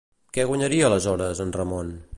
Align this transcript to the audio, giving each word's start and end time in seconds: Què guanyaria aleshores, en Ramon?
Què 0.37 0.45
guanyaria 0.51 0.89
aleshores, 0.89 1.43
en 1.47 1.57
Ramon? 1.59 1.95